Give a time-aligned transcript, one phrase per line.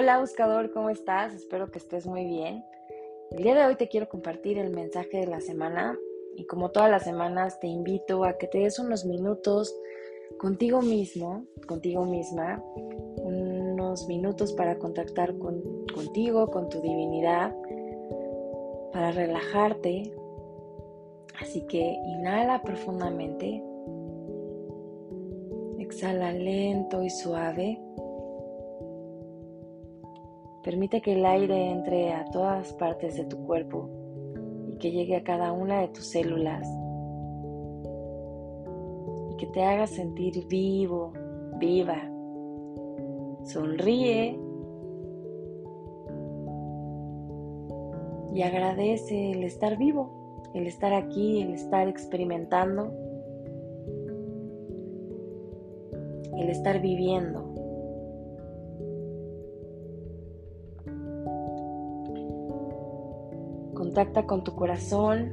[0.00, 1.34] Hola buscador, ¿cómo estás?
[1.34, 2.64] Espero que estés muy bien.
[3.32, 5.94] El día de hoy te quiero compartir el mensaje de la semana
[6.36, 9.76] y como todas las semanas te invito a que te des unos minutos
[10.38, 12.64] contigo mismo, contigo misma,
[13.18, 17.54] unos minutos para contactar contigo, con tu divinidad,
[18.94, 20.14] para relajarte.
[21.42, 23.62] Así que inhala profundamente,
[25.78, 27.78] exhala lento y suave.
[30.62, 33.88] Permite que el aire entre a todas partes de tu cuerpo
[34.68, 36.68] y que llegue a cada una de tus células
[39.30, 41.12] y que te haga sentir vivo,
[41.58, 41.96] viva.
[43.44, 44.38] Sonríe
[48.34, 52.92] y agradece el estar vivo, el estar aquí, el estar experimentando,
[56.36, 57.59] el estar viviendo.
[64.00, 65.30] Contacta con tu corazón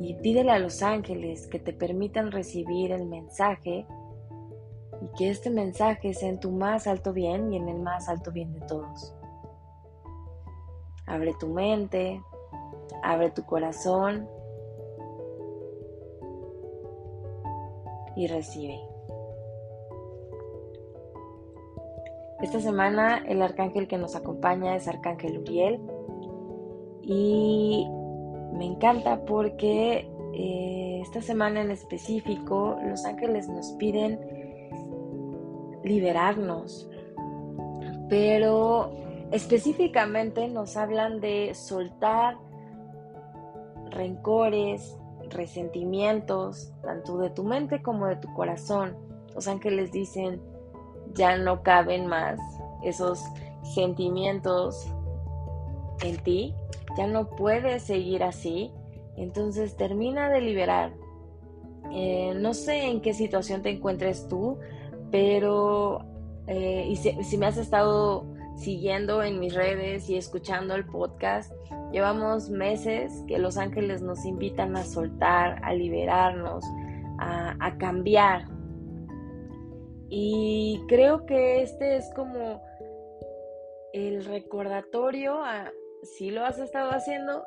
[0.00, 3.86] y pídele a los ángeles que te permitan recibir el mensaje
[5.00, 8.32] y que este mensaje sea en tu más alto bien y en el más alto
[8.32, 9.14] bien de todos.
[11.06, 12.20] Abre tu mente,
[13.04, 14.28] abre tu corazón
[18.16, 18.93] y recibe.
[22.44, 25.80] Esta semana el arcángel que nos acompaña es Arcángel Uriel
[27.00, 27.88] y
[28.52, 34.20] me encanta porque eh, esta semana en específico los ángeles nos piden
[35.84, 36.86] liberarnos,
[38.10, 38.92] pero
[39.32, 42.36] específicamente nos hablan de soltar
[43.90, 44.98] rencores,
[45.30, 48.98] resentimientos, tanto de tu mente como de tu corazón.
[49.34, 50.42] Los ángeles dicen,
[51.14, 52.38] ya no caben más
[52.82, 53.20] esos
[53.62, 54.86] sentimientos
[56.02, 56.54] en ti,
[56.96, 58.72] ya no puedes seguir así,
[59.16, 60.92] entonces termina de liberar.
[61.92, 64.58] Eh, no sé en qué situación te encuentres tú,
[65.10, 66.04] pero
[66.46, 68.26] eh, y si, me has estado
[68.56, 71.52] siguiendo en mis redes y escuchando el podcast,
[71.92, 76.64] llevamos meses que los ángeles nos invitan a soltar, a liberarnos,
[77.16, 78.46] a cambiar,
[80.08, 82.62] y creo que este es como
[83.92, 85.72] el recordatorio a
[86.02, 87.44] si lo has estado haciendo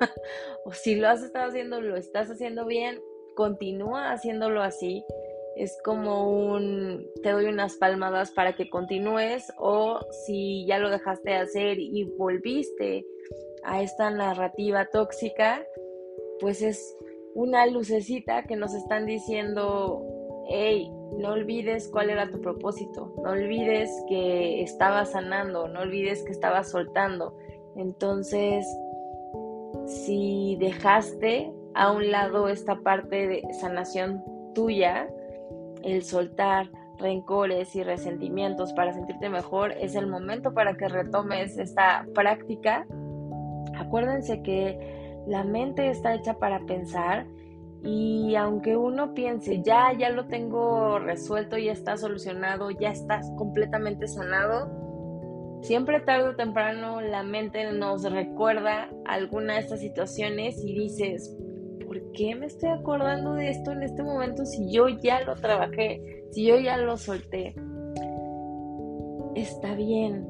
[0.64, 3.00] o si lo has estado haciendo, lo estás haciendo bien,
[3.34, 5.04] continúa haciéndolo así.
[5.56, 11.30] Es como un te doy unas palmadas para que continúes o si ya lo dejaste
[11.30, 13.06] de hacer y volviste
[13.64, 15.66] a esta narrativa tóxica,
[16.40, 16.96] pues es
[17.34, 20.02] una lucecita que nos están diciendo,
[20.48, 26.32] hey, no olvides cuál era tu propósito, no olvides que estabas sanando, no olvides que
[26.32, 27.36] estabas soltando.
[27.76, 28.66] Entonces,
[29.86, 34.22] si dejaste a un lado esta parte de sanación
[34.54, 35.08] tuya,
[35.82, 42.06] el soltar rencores y resentimientos para sentirte mejor, es el momento para que retomes esta
[42.14, 42.86] práctica.
[43.76, 47.26] Acuérdense que la mente está hecha para pensar
[47.86, 54.08] y aunque uno piense, ya, ya lo tengo resuelto, ya está solucionado, ya estás completamente
[54.08, 61.36] sanado, siempre tarde o temprano la mente nos recuerda alguna de estas situaciones y dices,
[61.86, 66.24] ¿por qué me estoy acordando de esto en este momento si yo ya lo trabajé,
[66.32, 67.54] si yo ya lo solté?
[69.36, 70.26] Está bien,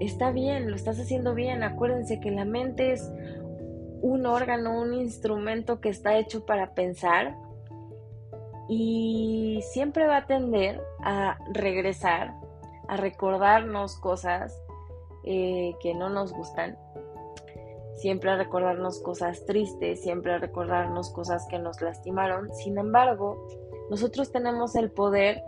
[0.00, 1.62] está bien, lo estás haciendo bien.
[1.62, 3.12] Acuérdense que la mente es
[4.02, 7.36] un órgano, un instrumento que está hecho para pensar
[8.68, 12.34] y siempre va a tender a regresar,
[12.88, 14.56] a recordarnos cosas
[15.24, 16.78] eh, que no nos gustan,
[17.96, 22.54] siempre a recordarnos cosas tristes, siempre a recordarnos cosas que nos lastimaron.
[22.54, 23.46] Sin embargo,
[23.90, 25.42] nosotros tenemos el poder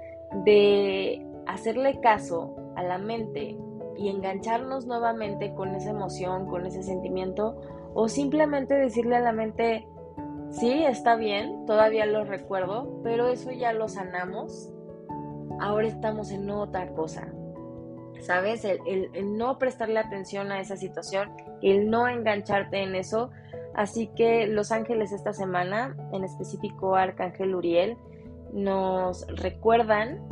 [0.45, 3.57] de hacerle caso a la mente
[3.97, 7.61] y engancharnos nuevamente con esa emoción, con ese sentimiento
[7.95, 9.87] o simplemente decirle a la mente,
[10.51, 14.73] sí, está bien, todavía lo recuerdo, pero eso ya lo sanamos,
[15.61, 17.33] ahora estamos en otra cosa.
[18.21, 18.65] ¿Sabes?
[18.65, 23.31] El, no prestarle atención a esa situación, el no engancharte en eso.
[23.75, 27.97] Así que los ángeles esta semana, en específico Arcángel Uriel,
[28.53, 30.23] nos recuerdan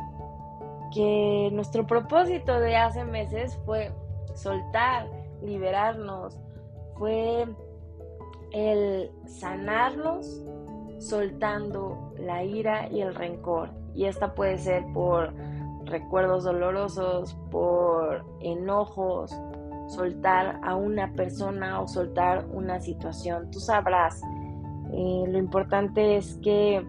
[0.92, 3.92] que nuestro propósito de hace meses fue
[4.34, 5.06] soltar,
[5.42, 6.38] liberarnos,
[6.96, 7.46] fue
[8.52, 10.42] el sanarnos
[10.98, 13.70] soltando la ira y el rencor.
[13.94, 15.32] Y esta puede ser por
[15.84, 19.34] recuerdos dolorosos, por enojos,
[19.88, 23.50] soltar a una persona o soltar una situación.
[23.50, 24.22] Tú sabrás,
[24.92, 26.86] eh, lo importante es que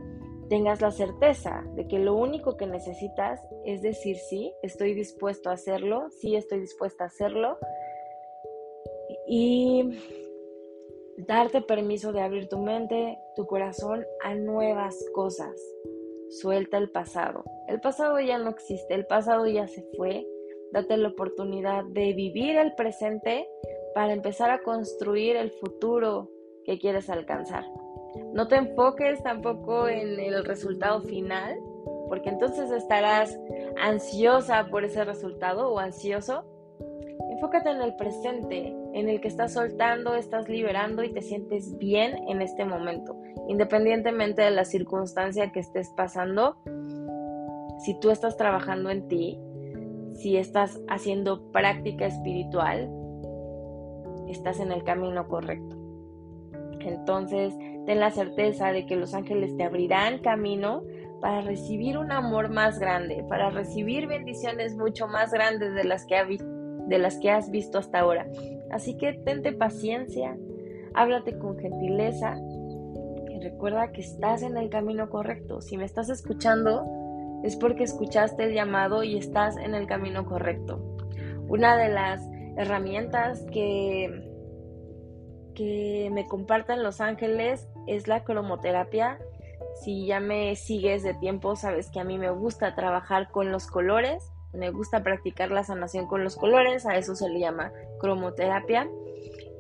[0.51, 5.53] tengas la certeza de que lo único que necesitas es decir sí, estoy dispuesto a
[5.53, 7.57] hacerlo, sí estoy dispuesta a hacerlo
[9.25, 9.97] y
[11.19, 15.55] darte permiso de abrir tu mente, tu corazón a nuevas cosas.
[16.41, 17.45] Suelta el pasado.
[17.69, 20.27] El pasado ya no existe, el pasado ya se fue.
[20.73, 23.47] Date la oportunidad de vivir el presente
[23.95, 26.29] para empezar a construir el futuro
[26.65, 27.63] que quieres alcanzar.
[28.33, 31.57] No te enfoques tampoco en el resultado final,
[32.07, 33.37] porque entonces estarás
[33.81, 36.45] ansiosa por ese resultado o ansioso.
[37.29, 42.17] Enfócate en el presente, en el que estás soltando, estás liberando y te sientes bien
[42.27, 43.15] en este momento,
[43.47, 46.57] independientemente de la circunstancia que estés pasando.
[47.79, 49.39] Si tú estás trabajando en ti,
[50.15, 52.89] si estás haciendo práctica espiritual,
[54.29, 55.77] estás en el camino correcto.
[56.79, 57.53] Entonces,
[57.85, 60.83] ten la certeza de que los ángeles te abrirán camino
[61.19, 66.39] para recibir un amor más grande, para recibir bendiciones mucho más grandes de las que,
[66.87, 68.27] de las que has visto hasta ahora.
[68.71, 70.37] Así que tente paciencia,
[70.93, 72.37] háblate con gentileza
[73.29, 75.61] y recuerda que estás en el camino correcto.
[75.61, 76.85] Si me estás escuchando,
[77.43, 80.97] es porque escuchaste el llamado y estás en el camino correcto.
[81.47, 82.21] Una de las
[82.57, 84.31] herramientas que
[85.53, 89.19] que me compartan Los Ángeles es la cromoterapia.
[89.83, 93.67] Si ya me sigues de tiempo, sabes que a mí me gusta trabajar con los
[93.67, 98.89] colores, me gusta practicar la sanación con los colores, a eso se le llama cromoterapia.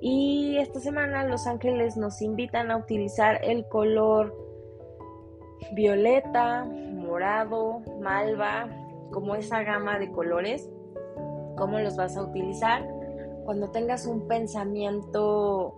[0.01, 4.35] Y esta semana Los Ángeles nos invitan a utilizar el color
[5.73, 8.67] violeta, morado, malva,
[9.11, 10.69] como esa gama de colores.
[11.57, 12.87] ¿Cómo los vas a utilizar?
[13.45, 15.75] Cuando tengas un pensamiento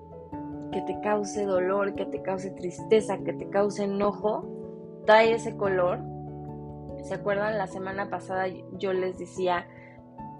[0.73, 5.99] que te cause dolor, que te cause tristeza, que te cause enojo, trae ese color.
[7.03, 7.57] ¿Se acuerdan?
[7.57, 8.47] La semana pasada
[8.77, 9.67] yo les decía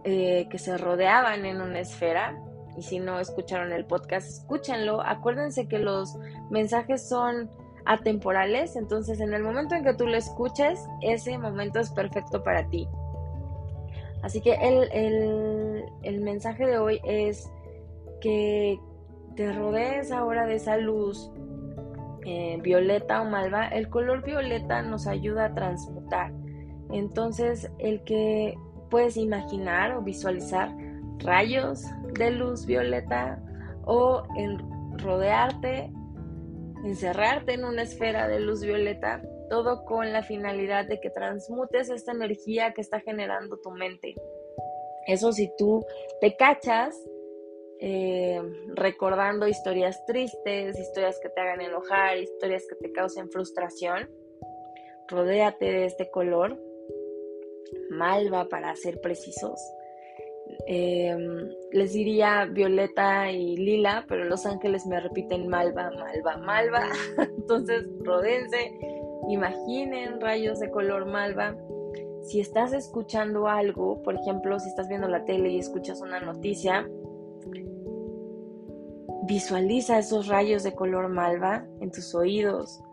[0.04, 2.38] eh, que se rodeaban en una esfera.
[2.76, 5.02] Y si no escucharon el podcast, escúchenlo.
[5.02, 6.18] Acuérdense que los
[6.50, 7.52] mensajes son
[7.86, 12.68] atemporales, entonces en el momento en que tú lo escuches, ese momento es perfecto para
[12.70, 12.88] ti.
[14.24, 17.52] Así que el, el, el mensaje de hoy es
[18.22, 18.80] que
[19.36, 21.32] te rodees ahora de esa luz
[22.26, 26.32] eh, violeta o malva, el color violeta nos ayuda a transmutar.
[26.92, 28.56] Entonces, el que
[28.90, 30.70] puedes imaginar o visualizar
[31.20, 31.84] rayos
[32.18, 33.42] de luz violeta
[33.86, 34.24] o
[34.98, 35.92] rodearte,
[36.86, 42.12] encerrarte en una esfera de luz violeta, todo con la finalidad de que transmutes esta
[42.12, 44.16] energía que está generando tu mente.
[45.08, 45.86] Eso si tú
[46.22, 46.96] te cachas
[47.86, 48.42] eh,
[48.76, 54.10] recordando historias tristes, historias que te hagan enojar, historias que te causen frustración.
[55.10, 56.58] Rodéate de este color,
[57.90, 59.60] malva para ser precisos.
[60.66, 66.88] Em, les diría violeta y lila, pero los ángeles me repiten malva, malva, malva.
[67.38, 68.72] Entonces, rodense,
[69.28, 71.58] imaginen rayos de color malva.
[72.22, 76.88] Si estás escuchando algo, por ejemplo, si estás viendo la tele y escuchas una noticia,
[79.26, 82.84] Visualiza esos rayos de color malva en tus oídos.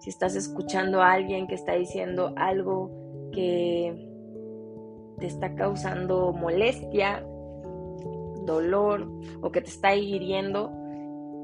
[0.00, 2.90] Si estás escuchando a alguien que está diciendo algo
[3.32, 3.94] que
[5.20, 7.24] te está causando molestia,
[8.44, 9.08] dolor
[9.42, 10.72] o que te está hiriendo,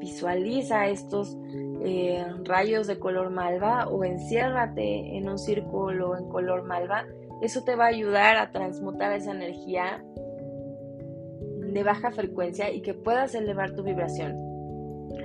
[0.00, 1.36] visualiza estos
[1.84, 7.06] eh, rayos de color malva o enciérrate en un círculo en color malva.
[7.42, 10.04] Eso te va a ayudar a transmutar esa energía
[11.72, 14.36] de baja frecuencia y que puedas elevar tu vibración.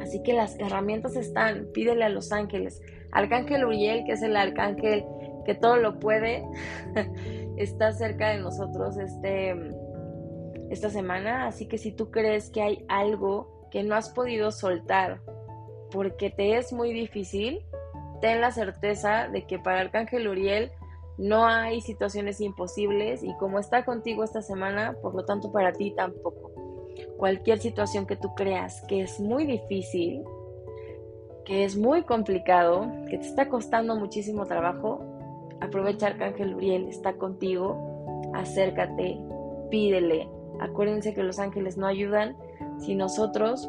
[0.01, 2.82] Así que las herramientas están, pídele a los ángeles.
[3.12, 5.06] Arcángel Uriel, que es el arcángel
[5.46, 6.44] que todo lo puede,
[7.58, 9.56] está cerca de nosotros este,
[10.70, 11.48] esta semana.
[11.48, 15.22] Así que si tú crees que hay algo que no has podido soltar
[15.92, 17.66] porque te es muy difícil,
[18.22, 20.72] ten la certeza de que para Arcángel Uriel
[21.17, 25.91] no hay situaciones imposibles y como está contigo esta semana, por lo tanto para ti
[25.91, 26.51] tampoco.
[27.17, 30.24] Cualquier situación que tú creas que es muy difícil,
[31.45, 35.00] que es muy complicado, que te está costando muchísimo trabajo,
[35.59, 39.19] aprovecha Arcángel Uriel, está contigo, acércate,
[39.71, 40.29] pídele.
[40.59, 42.36] Acuérdense que los ángeles no ayudan
[42.79, 43.67] si nosotros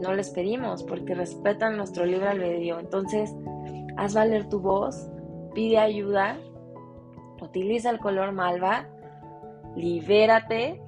[0.00, 2.78] no les pedimos, porque respetan nuestro libre albedrío.
[2.78, 3.34] Entonces,
[3.96, 5.08] haz valer tu voz,
[5.54, 6.38] pide ayuda
[7.40, 8.86] Utiliza el color malva,
[9.76, 10.80] libérate,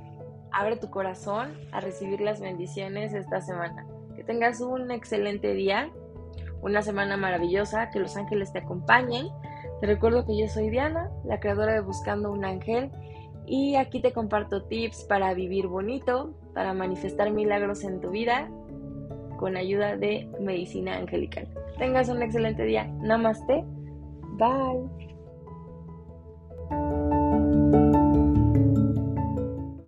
[0.51, 3.87] abre tu corazón a recibir las bendiciones esta semana.
[4.15, 5.91] Que tengas un excelente día,
[6.61, 9.29] una semana maravillosa, que los ángeles te acompañen.
[9.81, 12.91] Te recuerdo que yo soy Diana, la creadora de Buscando un Ángel,
[13.47, 18.49] y aquí te comparto tips para vivir bonito, para manifestar milagros en tu vida
[19.39, 21.49] con ayuda de medicina angelical.
[21.77, 22.85] Tengas un excelente día.
[23.01, 23.65] Namaste.
[24.39, 25.12] Bye.